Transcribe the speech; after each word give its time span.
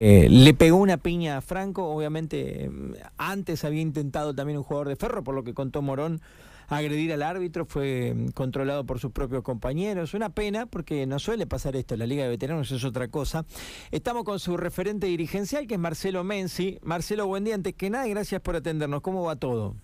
Eh, 0.00 0.28
le 0.30 0.54
pegó 0.54 0.76
una 0.76 0.96
piña 0.96 1.38
a 1.38 1.40
Franco, 1.40 1.88
obviamente 1.88 2.70
mm, 2.70 2.92
antes 3.16 3.64
había 3.64 3.80
intentado 3.80 4.32
también 4.32 4.58
un 4.58 4.62
jugador 4.62 4.86
de 4.86 4.94
ferro, 4.94 5.24
por 5.24 5.34
lo 5.34 5.42
que 5.42 5.54
contó 5.54 5.82
Morón, 5.82 6.20
agredir 6.68 7.12
al 7.12 7.24
árbitro, 7.24 7.64
fue 7.64 8.14
mm, 8.14 8.28
controlado 8.28 8.86
por 8.86 9.00
sus 9.00 9.10
propios 9.10 9.42
compañeros. 9.42 10.14
Una 10.14 10.28
pena 10.30 10.66
porque 10.66 11.04
no 11.06 11.18
suele 11.18 11.48
pasar 11.48 11.74
esto, 11.74 11.96
la 11.96 12.06
Liga 12.06 12.22
de 12.22 12.28
Veteranos 12.28 12.70
es 12.70 12.84
otra 12.84 13.08
cosa. 13.08 13.44
Estamos 13.90 14.22
con 14.22 14.38
su 14.38 14.56
referente 14.56 15.08
dirigencial, 15.08 15.66
que 15.66 15.74
es 15.74 15.80
Marcelo 15.80 16.22
Menzi. 16.22 16.78
Marcelo, 16.82 17.26
buen 17.26 17.42
día, 17.42 17.56
antes 17.56 17.74
que 17.74 17.90
nada, 17.90 18.06
gracias 18.06 18.40
por 18.40 18.54
atendernos. 18.54 19.00
¿Cómo 19.00 19.24
va 19.24 19.34
todo? 19.34 19.74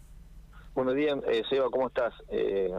Buenos 0.76 0.94
días, 0.94 1.18
eh, 1.26 1.42
Seba, 1.50 1.66
¿cómo 1.72 1.88
estás? 1.88 2.14
Eh, 2.28 2.70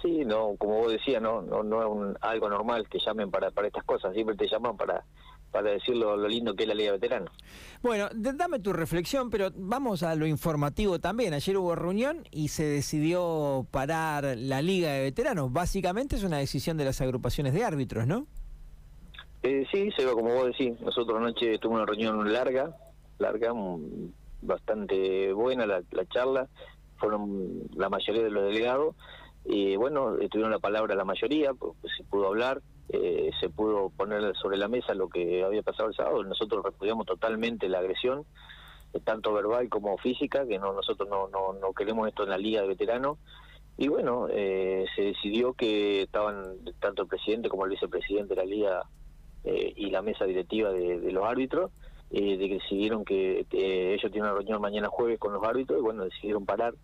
sí, 0.00 0.24
no, 0.24 0.54
como 0.56 0.78
vos 0.78 0.92
decías, 0.92 1.20
no, 1.20 1.42
no, 1.42 1.64
no 1.64 2.10
es 2.10 2.16
algo 2.20 2.48
normal 2.48 2.88
que 2.88 3.00
llamen 3.04 3.28
para, 3.32 3.50
para 3.50 3.66
estas 3.66 3.82
cosas, 3.82 4.14
siempre 4.14 4.36
te 4.36 4.46
llaman 4.46 4.76
para 4.76 5.04
para 5.50 5.70
decir 5.70 5.96
lo, 5.96 6.16
lindo 6.28 6.54
que 6.54 6.64
es 6.64 6.68
la 6.68 6.74
Liga 6.74 6.92
de 6.92 6.98
Veteranos. 6.98 7.30
Bueno, 7.82 8.08
dame 8.12 8.58
tu 8.58 8.72
reflexión, 8.72 9.30
pero 9.30 9.50
vamos 9.54 10.02
a 10.02 10.14
lo 10.14 10.26
informativo 10.26 10.98
también. 10.98 11.34
Ayer 11.34 11.56
hubo 11.56 11.74
reunión 11.74 12.24
y 12.30 12.48
se 12.48 12.64
decidió 12.64 13.66
parar 13.70 14.36
la 14.36 14.60
Liga 14.62 14.92
de 14.92 15.02
Veteranos. 15.02 15.52
Básicamente 15.52 16.16
es 16.16 16.24
una 16.24 16.38
decisión 16.38 16.76
de 16.76 16.84
las 16.84 17.00
agrupaciones 17.00 17.54
de 17.54 17.64
árbitros, 17.64 18.06
¿no? 18.06 18.26
Eh, 19.42 19.64
sí, 19.72 19.90
se 19.96 20.04
ve 20.04 20.12
como 20.12 20.34
vos 20.34 20.46
decís. 20.46 20.78
Nosotros 20.80 21.16
anoche 21.18 21.58
tuvimos 21.58 21.82
una 21.82 21.86
reunión 21.86 22.32
larga, 22.32 22.76
larga, 23.18 23.52
bastante 24.42 25.32
buena 25.32 25.66
la, 25.66 25.82
charla. 26.08 26.48
Fueron 26.98 27.62
la 27.76 27.88
mayoría 27.88 28.22
de 28.22 28.30
los 28.30 28.44
delegados. 28.44 28.96
Y 29.44 29.76
bueno, 29.76 30.16
tuvieron 30.30 30.50
la 30.50 30.58
palabra 30.58 30.96
la 30.96 31.04
mayoría, 31.04 31.54
pues, 31.54 31.74
se 31.96 32.02
pudo 32.02 32.26
hablar 32.26 32.60
eh, 32.88 33.30
se 33.40 33.48
pudo 33.48 33.90
poner 33.90 34.36
sobre 34.36 34.56
la 34.56 34.68
mesa 34.68 34.94
lo 34.94 35.08
que 35.08 35.42
había 35.42 35.62
pasado 35.62 35.88
el 35.88 35.94
sábado. 35.94 36.22
Nosotros 36.22 36.64
repudiamos 36.64 37.06
totalmente 37.06 37.68
la 37.68 37.78
agresión, 37.78 38.24
eh, 38.92 39.00
tanto 39.02 39.32
verbal 39.32 39.68
como 39.68 39.98
física, 39.98 40.46
que 40.46 40.58
no 40.58 40.72
nosotros 40.72 41.08
no, 41.08 41.28
no, 41.28 41.52
no 41.54 41.72
queremos 41.72 42.06
esto 42.06 42.22
en 42.22 42.30
la 42.30 42.38
liga 42.38 42.62
de 42.62 42.68
veteranos. 42.68 43.18
Y 43.76 43.88
bueno, 43.88 44.28
eh, 44.30 44.86
se 44.94 45.02
decidió 45.02 45.52
que 45.52 46.02
estaban 46.02 46.58
tanto 46.80 47.02
el 47.02 47.08
presidente 47.08 47.48
como 47.48 47.64
el 47.64 47.72
vicepresidente 47.72 48.34
de 48.34 48.40
la 48.40 48.46
liga 48.46 48.82
y 49.48 49.90
la 49.90 50.02
mesa 50.02 50.24
directiva 50.24 50.72
de, 50.72 51.12
los 51.12 51.24
árbitros, 51.24 51.70
de 52.10 52.36
que 52.36 52.58
decidieron 52.60 53.04
que 53.04 53.46
ellos 53.52 54.10
tienen 54.10 54.24
una 54.24 54.32
reunión 54.32 54.60
mañana 54.60 54.88
jueves 54.88 55.20
con 55.20 55.32
los 55.32 55.44
árbitros 55.44 55.78
y 55.78 55.82
bueno, 55.82 56.02
decidieron 56.02 56.44
parar 56.44 56.74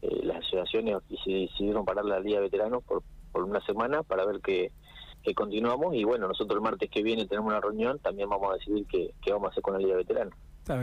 las 0.00 0.38
asociaciones 0.38 0.96
y 1.10 1.18
se 1.18 1.30
decidieron 1.30 1.84
parar 1.84 2.06
la 2.06 2.18
liga 2.18 2.36
de 2.36 2.44
veteranos 2.44 2.82
por, 2.82 3.02
por 3.30 3.44
una 3.44 3.60
semana 3.66 4.02
para 4.04 4.24
ver 4.24 4.40
que 4.40 4.72
que 5.22 5.34
continuamos 5.34 5.94
y 5.94 6.04
bueno, 6.04 6.28
nosotros 6.28 6.56
el 6.56 6.62
martes 6.62 6.90
que 6.90 7.02
viene 7.02 7.26
tenemos 7.26 7.50
una 7.50 7.60
reunión, 7.60 7.98
también 7.98 8.28
vamos 8.28 8.50
a 8.50 8.54
decidir 8.54 8.86
qué, 8.86 9.12
qué 9.22 9.32
vamos 9.32 9.48
a 9.48 9.50
hacer 9.50 9.62
con 9.62 9.74
la 9.74 9.80
Liga 9.80 9.92
de 9.92 9.98
Veteranos. 9.98 10.34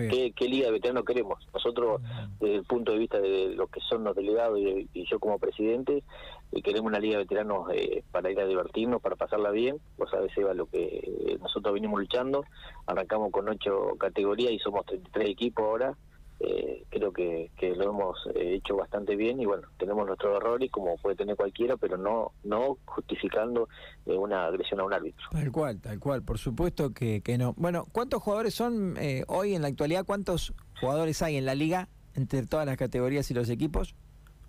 ¿Qué, 0.09 0.33
¿Qué, 0.36 0.47
Liga 0.47 0.66
de 0.66 0.72
Veteranos 0.73 1.05
queremos? 1.05 1.47
Nosotros, 1.53 2.02
desde 2.39 2.55
el 2.55 2.64
punto 2.64 2.92
de 2.92 2.97
vista 2.97 3.19
de 3.19 3.53
lo 3.55 3.67
que 3.67 3.80
son 3.81 4.03
los 4.03 4.16
delegados 4.16 4.58
y, 4.59 5.05
yo 5.05 5.19
como 5.19 5.38
presidente, 5.38 6.03
eh, 6.52 6.61
queremos 6.64 6.89
una 6.89 7.00
Liga 7.00 7.17
de 7.17 7.23
Veteranos 7.25 7.67
eh, 7.72 8.03
para 8.11 8.31
ir 8.31 8.39
a 8.39 8.47
divertirnos, 8.47 9.00
para 9.00 9.16
pasarla 9.16 9.52
bien. 9.52 9.77
Vos 9.97 10.09
sabés, 10.09 10.36
Eva, 10.38 10.55
lo 10.55 10.66
que 10.66 11.38
nosotros 11.39 11.73
venimos 11.73 11.99
luchando. 11.99 12.45
Arrancamos 12.88 13.31
con 13.31 13.47
ocho 13.47 13.95
categorías 13.99 14.52
y 14.53 14.59
somos 14.59 14.88
33 14.88 15.30
equipos 15.30 15.64
ahora 15.64 15.95
eh, 16.39 16.83
creo 16.89 17.14
que, 17.14 17.52
que, 17.58 17.75
lo 17.75 17.89
hemos 17.89 18.17
eh, 18.36 18.55
hecho 18.55 18.75
bastante 18.75 19.16
bien 19.16 19.39
y 19.39 19.45
bueno, 19.45 19.67
tenemos 19.78 20.05
nuestros 20.05 20.36
errores 20.36 20.69
como 20.72 20.97
puede 20.97 21.16
tener 21.16 21.36
cualquiera, 21.36 21.77
pero 21.77 21.97
no 21.97 22.33
no 22.44 22.77
justificando 22.86 23.69
eh, 24.05 24.16
una 24.17 24.45
agresión 24.45 24.80
a 24.81 24.83
un 24.83 24.94
árbitro. 24.94 25.25
Tal 25.31 25.52
cual, 25.52 25.80
tal 25.80 26.00
cual, 26.00 26.23
por 26.23 26.38
supuesto 26.38 26.94
que, 26.94 27.22
que 27.22 27.38
no. 27.38 27.53
Bueno, 27.58 27.86
¿cuántos 27.92 28.22
jugadores 28.22 28.53
son 28.53 28.95
eh, 29.00 29.23
hoy 29.27 29.55
en 29.55 29.61
la 29.61 29.69
actualidad? 29.69 30.05
¿Cuántos 30.05 30.53
jugadores 30.80 31.22
hay 31.22 31.38
en 31.38 31.45
la 31.45 31.55
liga 31.55 31.88
entre 32.16 32.45
todas 32.45 32.66
las 32.66 32.77
categorías 32.77 33.30
y 33.31 33.33
los 33.33 33.49
equipos? 33.49 33.95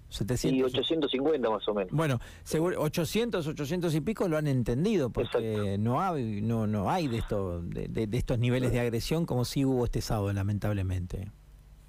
700. 0.09 0.59
Y 0.59 0.62
850 0.62 1.50
más 1.50 1.69
o 1.69 1.75
menos. 1.75 1.91
Bueno, 1.93 2.21
seguro 2.44 2.81
800, 2.81 3.47
800 3.47 3.94
y 3.94 4.00
pico 4.00 4.28
lo 4.28 4.37
han 4.37 4.47
entendido 4.47 5.10
porque 5.10 5.77
no 5.81 6.00
hay 6.00 6.41
no 6.43 6.69
no 6.69 6.89
hay 6.91 7.09
de 7.09 7.19
esto 7.19 7.60
de, 7.60 7.89
de, 7.89 8.16
estos 8.16 8.39
niveles 8.39 8.71
de 8.71 8.78
agresión 8.78 9.27
como 9.27 9.44
si 9.44 9.65
hubo 9.65 9.84
este 9.84 10.00
sábado 10.00 10.33
lamentablemente. 10.33 11.33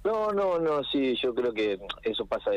No, 0.08 0.32
no, 0.32 0.58
no, 0.58 0.82
sí, 0.84 1.14
yo 1.22 1.34
creo 1.34 1.52
que 1.52 1.78
eso 2.02 2.24
pasa, 2.24 2.50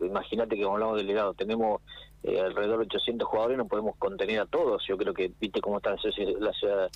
imagínate 0.00 0.56
que 0.56 0.64
hablamos 0.64 0.96
del 0.96 1.06
legado, 1.06 1.34
tenemos 1.34 1.82
eh, 2.22 2.40
alrededor 2.40 2.78
de 2.78 2.86
800 2.86 3.28
jugadores, 3.28 3.58
no 3.58 3.66
podemos 3.66 3.94
contener 3.98 4.40
a 4.40 4.46
todos, 4.46 4.82
yo 4.88 4.96
creo 4.96 5.12
que 5.12 5.30
viste 5.38 5.60
cómo 5.60 5.76
está 5.76 5.90
la, 5.90 5.98
ciudad, 5.98 6.90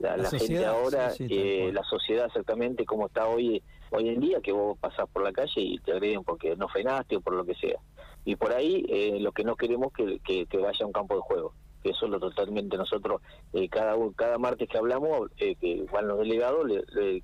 la, 0.00 0.28
gente 0.28 0.66
ahora, 0.66 1.12
eh, 1.18 1.70
la 1.72 1.82
sociedad 1.84 2.26
exactamente, 2.26 2.84
cómo 2.84 3.06
está 3.06 3.26
hoy 3.26 3.62
hoy 3.90 4.10
en 4.10 4.20
día, 4.20 4.42
que 4.42 4.52
vos 4.52 4.76
pasás 4.78 5.08
por 5.10 5.22
la 5.22 5.32
calle 5.32 5.62
y 5.62 5.78
te 5.78 5.92
agreden 5.92 6.24
porque 6.24 6.54
no 6.56 6.68
frenaste 6.68 7.16
o 7.16 7.22
por 7.22 7.32
lo 7.32 7.46
que 7.46 7.54
sea. 7.54 7.78
Y 8.26 8.36
por 8.36 8.52
ahí 8.52 8.84
eh, 8.90 9.18
lo 9.18 9.32
que 9.32 9.44
no 9.44 9.56
queremos 9.56 9.94
que, 9.94 10.18
que, 10.20 10.44
que 10.44 10.58
vaya 10.58 10.84
a 10.84 10.86
un 10.86 10.92
campo 10.92 11.14
de 11.14 11.22
juego 11.22 11.54
que 11.82 11.90
eso 11.90 12.06
lo 12.06 12.20
totalmente 12.20 12.76
nosotros, 12.76 13.20
eh, 13.52 13.68
cada 13.68 13.96
cada 14.16 14.38
martes 14.38 14.68
que 14.68 14.78
hablamos, 14.78 15.30
eh, 15.38 15.56
que 15.56 15.84
van 15.92 16.08
los 16.08 16.18
delegados, 16.18 16.66
le, 16.66 17.22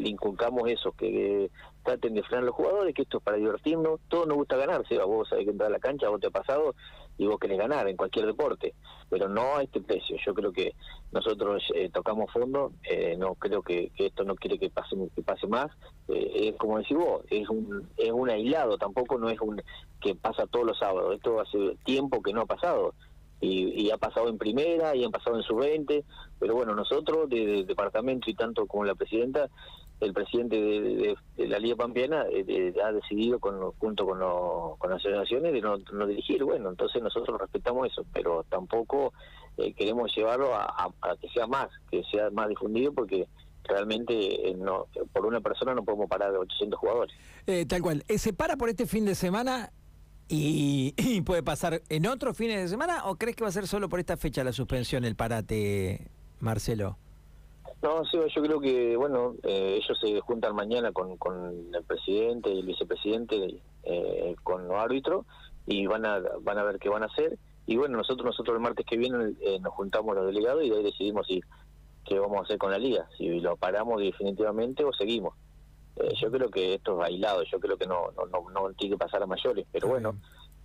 inculcamos 0.00 0.68
eso, 0.68 0.92
que, 0.92 1.50
traten 1.82 2.14
de 2.14 2.22
frenar 2.24 2.42
a 2.42 2.46
los 2.46 2.54
jugadores, 2.56 2.94
que 2.94 3.02
esto 3.02 3.18
es 3.18 3.24
para 3.24 3.36
divertirnos, 3.36 4.00
todos 4.08 4.26
nos 4.26 4.36
gusta 4.36 4.56
ganar, 4.56 4.82
¿sí? 4.88 4.96
vos 4.98 5.28
sabés 5.28 5.44
que 5.44 5.52
entrar 5.52 5.68
a 5.68 5.72
la 5.72 5.78
cancha, 5.78 6.08
vos 6.08 6.20
te 6.20 6.26
ha 6.26 6.30
pasado 6.30 6.74
y 7.16 7.26
vos 7.26 7.38
querés 7.38 7.58
ganar 7.58 7.86
en 7.88 7.96
cualquier 7.96 8.26
deporte, 8.26 8.74
pero 9.08 9.28
no 9.28 9.56
a 9.56 9.62
este 9.62 9.80
precio, 9.80 10.16
yo 10.26 10.34
creo 10.34 10.52
que 10.52 10.74
nosotros 11.12 11.62
eh, 11.76 11.88
tocamos 11.90 12.32
fondo, 12.32 12.72
no 13.18 13.36
creo 13.36 13.62
que, 13.62 13.92
esto 13.96 14.24
no 14.24 14.34
quiere 14.34 14.58
que 14.58 14.68
pase 14.68 14.96
que 15.14 15.22
pase 15.22 15.46
más, 15.46 15.70
es 16.08 16.56
como 16.56 16.78
decís 16.78 16.96
vos, 16.96 17.22
es 17.30 17.48
un, 17.48 17.88
es 17.96 18.10
un 18.10 18.30
aislado, 18.30 18.76
tampoco 18.76 19.16
no 19.16 19.30
es 19.30 19.40
un 19.40 19.62
que 20.00 20.16
pasa 20.16 20.46
todos 20.48 20.66
los 20.66 20.78
sábados, 20.78 21.14
esto 21.14 21.40
hace 21.40 21.76
tiempo 21.84 22.20
que 22.20 22.32
no 22.32 22.42
ha 22.42 22.46
pasado, 22.46 22.94
y, 23.40 23.90
ha 23.90 23.98
pasado 23.98 24.28
en 24.28 24.38
primera 24.38 24.96
y 24.96 25.04
han 25.04 25.10
pasado 25.10 25.36
en 25.36 25.42
sub-20, 25.42 26.04
pero 26.38 26.54
bueno, 26.54 26.74
nosotros 26.74 27.28
de, 27.28 27.64
departamento 27.64 28.30
y 28.30 28.34
tanto 28.34 28.66
como 28.66 28.84
la 28.84 28.94
presidenta, 28.94 29.48
el 30.00 30.12
presidente 30.12 30.56
de, 30.56 31.16
la 31.46 31.58
Liga 31.58 31.76
Pampeana 31.76 32.24
eh, 32.30 32.74
ha 32.82 32.92
decidido 32.92 33.38
con, 33.38 33.72
junto 33.72 34.06
con, 34.06 34.18
con 34.78 34.90
las 34.90 35.00
asociaciones 35.00 35.52
de 35.52 35.60
no, 35.60 35.78
dirigir, 36.06 36.44
bueno, 36.44 36.70
entonces 36.70 37.02
nosotros 37.02 37.38
respetamos 37.40 37.88
eso, 37.88 38.04
pero 38.12 38.44
tampoco 38.48 39.12
eh, 39.58 39.72
queremos 39.74 40.14
llevarlo 40.14 40.54
a, 40.54 40.90
que 41.20 41.28
sea 41.28 41.46
más, 41.46 41.68
que 41.90 42.02
sea 42.10 42.30
más 42.30 42.48
difundido 42.48 42.92
porque 42.92 43.26
realmente 43.64 44.48
eh, 44.48 44.54
no 44.54 44.86
por 45.12 45.26
una 45.26 45.40
persona 45.40 45.74
no 45.74 45.84
podemos 45.84 46.08
parar 46.08 46.30
de 46.30 46.38
800 46.38 46.78
jugadores. 46.78 47.16
tal 47.68 47.82
cual. 47.82 48.04
¿Se 48.08 48.32
para 48.32 48.56
por 48.56 48.68
este 48.68 48.86
fin 48.86 49.04
de 49.04 49.14
semana 49.14 49.72
¿Y, 50.28 51.20
puede 51.22 51.42
pasar 51.42 51.82
en 51.88 52.06
otros 52.06 52.36
fines 52.36 52.60
de 52.60 52.68
semana 52.68 53.04
o 53.06 53.16
crees 53.16 53.36
que 53.36 53.44
va 53.44 53.48
a 53.48 53.52
ser 53.52 53.68
solo 53.68 53.88
por 53.88 54.00
esta 54.00 54.16
fecha 54.16 54.42
la 54.42 54.52
suspensión, 54.52 55.04
el 55.04 55.14
parate, 55.14 56.08
Marcelo? 56.40 56.98
No, 57.82 58.04
sí, 58.06 58.18
yo 58.34 58.42
creo 58.42 58.60
que, 58.60 58.96
bueno, 58.96 59.34
eh, 59.44 59.78
ellos 59.80 59.98
se 60.00 60.20
juntan 60.20 60.56
mañana 60.56 60.90
con, 60.92 61.16
con 61.16 61.72
el 61.72 61.84
presidente 61.84 62.50
y 62.50 62.58
el 62.58 62.66
vicepresidente, 62.66 63.60
eh, 63.84 64.34
con 64.42 64.66
los 64.66 64.76
árbitros, 64.76 65.26
y 65.66 65.86
van 65.86 66.04
a, 66.06 66.20
van 66.40 66.58
a 66.58 66.64
ver 66.64 66.78
qué 66.78 66.88
van 66.88 67.04
a 67.04 67.06
hacer. 67.06 67.38
Y 67.66 67.76
bueno, 67.76 67.98
nosotros 67.98 68.24
nosotros 68.24 68.56
el 68.56 68.62
martes 68.62 68.86
que 68.86 68.96
viene 68.96 69.34
eh, 69.40 69.58
nos 69.60 69.74
juntamos 69.74 70.14
los 70.14 70.26
delegados 70.26 70.64
y 70.64 70.72
ahí 70.72 70.82
decidimos 70.82 71.26
si 71.26 71.40
qué 72.04 72.18
vamos 72.18 72.38
a 72.38 72.42
hacer 72.42 72.58
con 72.58 72.70
la 72.70 72.78
liga, 72.78 73.08
si 73.16 73.40
lo 73.40 73.56
paramos 73.56 74.00
definitivamente 74.00 74.84
o 74.84 74.92
seguimos. 74.92 75.34
Eh, 75.96 76.12
yo 76.20 76.30
creo 76.30 76.50
que 76.50 76.74
esto 76.74 76.92
es 76.92 76.98
bailado, 76.98 77.42
yo 77.44 77.58
creo 77.58 77.76
que 77.76 77.86
no, 77.86 78.10
no, 78.16 78.26
no, 78.26 78.50
no 78.50 78.72
tiene 78.74 78.94
que 78.94 78.98
pasar 78.98 79.22
a 79.22 79.26
mayores, 79.26 79.66
pero 79.72 79.88
bueno, 79.88 80.16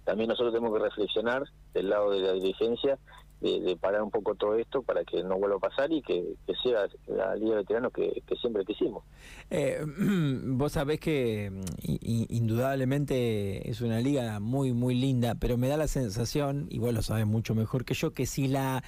también 0.03 0.29
nosotros 0.29 0.53
tenemos 0.53 0.77
que 0.77 0.83
reflexionar 0.83 1.43
del 1.73 1.89
lado 1.89 2.11
de 2.11 2.19
la 2.19 2.33
dirigencia 2.33 2.97
de, 3.41 3.75
parar 3.77 4.03
un 4.03 4.11
poco 4.11 4.35
todo 4.35 4.55
esto 4.55 4.83
para 4.83 5.03
que 5.03 5.23
no 5.23 5.37
vuelva 5.37 5.57
a 5.57 5.59
pasar 5.59 5.91
y 5.91 6.01
que, 6.01 6.35
sea 6.63 6.87
la 7.07 7.35
Liga 7.35 7.51
de 7.51 7.61
Veteranos 7.61 7.91
que, 7.91 8.23
siempre 8.39 8.63
quisimos. 8.65 9.03
Eh, 9.49 9.83
vos 10.45 10.73
sabés 10.73 10.99
que 10.99 11.49
mm, 11.49 11.95
indudablemente 12.29 13.69
es 13.69 13.81
una 13.81 13.99
liga 13.99 14.39
muy, 14.39 14.73
muy 14.73 14.93
linda, 14.95 15.35
pero 15.35 15.57
me 15.57 15.67
da 15.67 15.77
la 15.77 15.87
sensación, 15.87 16.67
y 16.69 16.79
vos 16.79 16.93
lo 16.93 17.01
sabés 17.01 17.25
mucho 17.25 17.55
mejor 17.55 17.83
que 17.83 17.95
yo, 17.95 18.11
que 18.11 18.27
si 18.27 18.47
la 18.47 18.83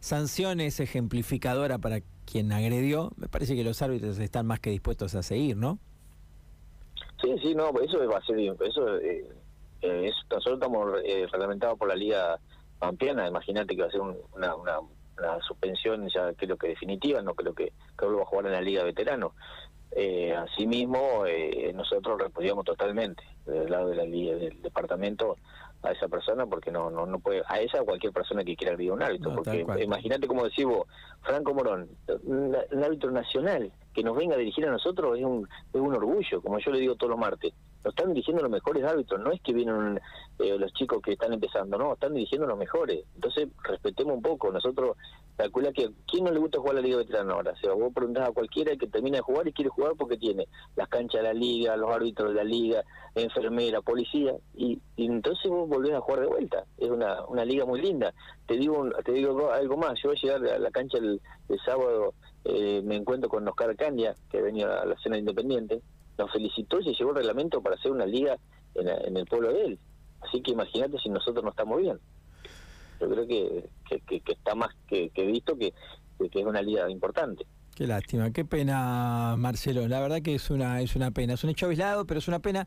sanción 0.00 0.60
es 0.60 0.80
ejemplificadora 0.80 1.78
para 1.78 2.00
quien 2.30 2.52
agredió, 2.52 3.10
me 3.16 3.28
parece 3.28 3.56
que 3.56 3.64
los 3.64 3.80
árbitros 3.82 4.18
están 4.18 4.46
más 4.46 4.60
que 4.60 4.70
dispuestos 4.70 5.14
a 5.14 5.22
seguir, 5.22 5.56
¿no? 5.56 5.78
Sí, 7.22 7.34
sí, 7.42 7.54
no, 7.54 7.70
eso 7.80 7.98
va 8.08 8.18
a 8.18 8.24
ser, 8.24 8.38
eso, 8.38 8.98
eh, 8.98 9.24
nosotros 10.30 10.54
estamos 10.54 11.00
eh, 11.04 11.26
reglamentados 11.30 11.78
por 11.78 11.88
la 11.88 11.96
Liga 11.96 12.38
Pampeana, 12.78 13.26
imagínate 13.26 13.74
que 13.74 13.82
va 13.82 13.88
a 13.88 13.90
ser 13.90 14.00
una, 14.00 14.54
una, 14.54 14.78
suspensión 15.46 16.08
ya 16.08 16.32
creo 16.34 16.56
que 16.56 16.68
definitiva, 16.68 17.20
no 17.22 17.34
creo 17.34 17.52
que, 17.52 17.72
que 17.98 18.04
vuelva 18.04 18.22
a 18.22 18.26
jugar 18.26 18.46
en 18.46 18.52
la 18.52 18.60
Liga 18.60 18.84
Veterano. 18.84 19.34
Eh, 19.90 20.32
asimismo, 20.32 21.24
eh, 21.26 21.72
nosotros 21.74 22.20
repudiamos 22.20 22.64
totalmente, 22.64 23.24
del 23.46 23.70
lado 23.70 23.88
de 23.88 23.96
la 23.96 24.04
Liga 24.04 24.36
del 24.36 24.62
departamento, 24.62 25.36
a 25.82 25.92
esa 25.92 26.08
persona 26.08 26.46
porque 26.46 26.70
no 26.70 26.90
no 26.90 27.06
no 27.06 27.18
puede 27.20 27.42
a 27.46 27.60
esa 27.60 27.80
o 27.80 27.84
cualquier 27.84 28.12
persona 28.12 28.44
que 28.44 28.56
quiera 28.56 28.72
agredir 28.72 28.92
un 28.92 29.02
árbitro 29.02 29.34
porque 29.34 29.64
imagínate 29.80 30.26
como 30.26 30.44
decís 30.44 30.64
vos 30.64 30.86
Franco 31.22 31.54
Morón 31.54 31.88
un, 32.24 32.56
árbitro 32.82 33.10
nacional 33.10 33.72
que 33.94 34.02
nos 34.02 34.16
venga 34.16 34.34
a 34.34 34.38
dirigir 34.38 34.66
a 34.66 34.70
nosotros 34.70 35.18
es 35.18 35.24
un 35.24 35.48
es 35.72 35.80
un 35.80 35.94
orgullo 35.94 36.42
como 36.42 36.58
yo 36.58 36.72
le 36.72 36.80
digo 36.80 36.96
todos 36.96 37.10
los 37.10 37.18
martes 37.18 37.52
nos 37.84 37.94
están 37.94 38.08
dirigiendo 38.08 38.42
los 38.42 38.50
mejores 38.50 38.84
árbitros, 38.84 39.20
no 39.20 39.30
es 39.30 39.40
que 39.40 39.52
vienen 39.52 40.00
eh, 40.38 40.58
los 40.58 40.72
chicos 40.72 41.00
que 41.02 41.12
están 41.12 41.32
empezando, 41.32 41.78
no, 41.78 41.94
están 41.94 42.14
dirigiendo 42.14 42.46
los 42.46 42.58
mejores. 42.58 43.04
Entonces, 43.14 43.48
respetemos 43.62 44.16
un 44.16 44.22
poco. 44.22 44.50
Nosotros, 44.50 44.96
calcula 45.36 45.72
que, 45.72 45.90
¿quién 46.06 46.24
no 46.24 46.32
le 46.32 46.38
gusta 46.38 46.58
jugar 46.58 46.76
la 46.76 46.80
Liga 46.80 46.98
Veterana 46.98 47.34
ahora? 47.34 47.54
O 47.70 47.76
vos 47.76 47.92
preguntás 47.94 48.28
a 48.28 48.32
cualquiera 48.32 48.76
que 48.76 48.88
termina 48.88 49.18
de 49.18 49.22
jugar 49.22 49.46
y 49.46 49.52
quiere 49.52 49.70
jugar 49.70 49.92
porque 49.96 50.16
tiene 50.16 50.48
las 50.76 50.88
canchas 50.88 51.22
de 51.22 51.28
la 51.28 51.34
Liga, 51.34 51.76
los 51.76 51.90
árbitros 51.90 52.30
de 52.30 52.34
la 52.34 52.44
Liga, 52.44 52.82
enfermera, 53.14 53.80
policía, 53.80 54.34
y, 54.54 54.80
entonces 54.96 55.50
vos 55.50 55.68
volvés 55.68 55.94
a 55.94 56.00
jugar 56.00 56.20
de 56.20 56.26
vuelta. 56.26 56.64
Es 56.76 56.90
una, 56.90 57.24
una 57.26 57.44
liga 57.44 57.64
muy 57.64 57.80
linda. 57.80 58.12
Te 58.46 58.56
digo 58.56 58.88
te 59.04 59.12
digo 59.12 59.50
algo 59.50 59.76
más, 59.76 60.00
yo 60.02 60.10
voy 60.10 60.18
a 60.18 60.20
llegar 60.20 60.54
a 60.54 60.58
la 60.58 60.70
cancha 60.70 60.98
el, 60.98 61.20
sábado, 61.64 62.14
eh, 62.44 62.82
me 62.84 62.96
encuentro 62.96 63.28
con 63.28 63.46
Oscar 63.48 63.74
Candia, 63.76 64.14
que 64.30 64.42
venía 64.42 64.80
a 64.80 64.84
la 64.84 64.96
cena 64.98 65.18
independiente, 65.18 65.80
nos 66.18 66.30
felicitó 66.32 66.80
y 66.80 66.84
se 66.84 66.92
llevó 66.92 67.10
el 67.10 67.18
reglamento 67.18 67.62
para 67.62 67.76
hacer 67.76 67.92
una 67.92 68.06
liga 68.06 68.36
en, 68.74 69.16
el 69.16 69.26
pueblo 69.26 69.52
de 69.52 69.64
él. 69.64 69.78
Así 70.20 70.42
que 70.42 70.52
imagínate 70.52 70.98
si 70.98 71.08
nosotros 71.08 71.44
no 71.44 71.50
estamos 71.50 71.80
bien. 71.80 71.98
Yo 73.00 73.08
creo 73.08 73.26
que, 73.26 73.64
está 74.26 74.54
más 74.54 74.70
que, 74.88 75.10
visto 75.16 75.56
que, 75.56 75.72
es 76.18 76.44
una 76.44 76.60
liga 76.60 76.90
importante. 76.90 77.46
Qué 77.74 77.86
lástima, 77.86 78.32
qué 78.32 78.44
pena, 78.44 79.36
Marcelo. 79.38 79.86
La 79.86 80.00
verdad 80.00 80.20
que 80.20 80.34
es 80.34 80.50
una 80.50 80.80
es 80.80 80.96
una 80.96 81.12
pena. 81.12 81.34
Es 81.34 81.44
un 81.44 81.50
hecho 81.50 81.68
aislado, 81.68 82.06
pero 82.06 82.18
es 82.18 82.26
una 82.26 82.40
pena 82.40 82.66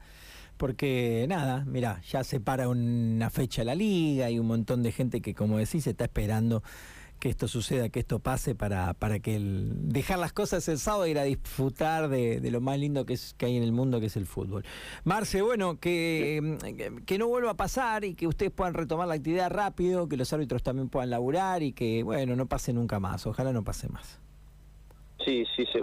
porque 0.56 1.26
nada, 1.28 1.66
mira, 1.66 2.02
ya 2.02 2.24
se 2.24 2.40
para 2.40 2.70
una 2.70 3.30
fecha 3.30 3.64
la 3.64 3.76
liga 3.76 4.30
y 4.30 4.40
un 4.40 4.48
montón 4.48 4.84
de 4.84 4.92
gente 4.92 5.22
que, 5.22 5.34
como 5.34 5.58
decís, 5.58 5.86
está 5.88 6.06
esperando 6.06 6.64
que 7.22 7.30
esto 7.30 7.48
suceda, 7.48 7.90
que 7.90 8.00
esto 8.00 8.18
pase 8.18 8.56
para, 8.56 8.96
para 8.96 9.20
que 9.20 9.40
dejar 9.40 10.18
las 10.18 10.34
cosas 10.34 10.68
el 10.68 10.80
sábado 10.80 11.06
e 11.06 11.12
ir 11.12 11.20
a 11.20 11.24
disfrutar 11.24 12.10
de, 12.10 12.42
lo 12.50 12.62
más 12.62 12.80
lindo 12.80 13.06
que, 13.06 13.16
que 13.38 13.46
hay 13.46 13.58
en 13.58 13.64
el 13.64 13.72
mundo, 13.72 14.00
que 14.00 14.08
es 14.08 14.18
el 14.18 14.26
fútbol. 14.26 14.66
Marce, 15.04 15.44
bueno, 15.44 15.80
que, 15.80 16.58
que 17.06 17.18
no 17.20 17.28
vuelva 17.28 17.52
a 17.52 17.54
pasar 17.54 18.06
y 18.06 18.16
que 18.16 18.26
ustedes 18.26 18.52
puedan 18.52 18.74
retomar 18.74 19.08
la 19.08 19.14
actividad 19.14 19.52
rápido, 19.52 20.10
que 20.10 20.18
los 20.18 20.34
árbitros 20.34 20.64
también 20.64 20.90
puedan 20.90 21.12
laburar 21.12 21.62
y 21.62 21.74
que, 21.74 22.02
bueno, 22.02 22.36
no 22.36 22.48
pase 22.48 22.74
nunca 22.74 23.00
más. 23.00 23.28
Ojalá 23.28 23.54
no 23.54 23.64
pase 23.64 23.88
más. 23.88 24.20
Sí, 25.24 25.46
sí, 25.56 25.64